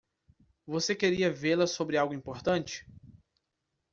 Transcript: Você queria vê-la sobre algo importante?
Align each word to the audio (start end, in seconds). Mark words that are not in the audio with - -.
Você 0.65 0.95
queria 0.95 1.29
vê-la 1.31 1.67
sobre 1.67 1.95
algo 1.95 2.11
importante? 2.15 2.83